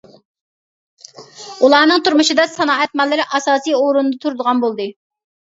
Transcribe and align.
ئۇلارنىڭ 1.67 2.01
تۇرمۇشىدا 2.07 2.47
سانائەت 2.55 2.97
ماللىرى 3.03 3.27
ئاساسى 3.27 3.77
ئورۇندا 3.83 4.23
تۇرىدىغان 4.27 4.67
بولدى. 4.67 4.91